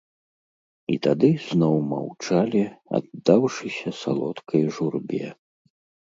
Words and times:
І 0.93 0.95
тады 1.07 1.29
зноў 1.49 1.75
маўчалі, 1.91 2.63
аддаўшыся 3.01 3.95
салодкай 4.01 4.61
журбе. 4.79 5.25